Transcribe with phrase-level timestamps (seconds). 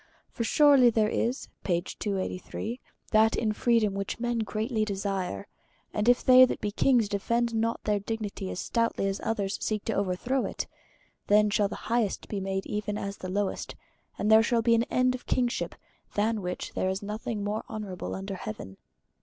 [0.31, 5.47] For surely there is that in freedom which men greatly desire,
[5.93, 9.85] and if they that be kings defend not their dignity as stoutly as others seek
[9.85, 10.65] to overthrow it,
[11.27, 13.75] then shall the highest be made even as the lowest,
[14.17, 15.75] and there shall be an end of kingship,
[16.15, 18.77] than which there is nothing more honorable under heaven."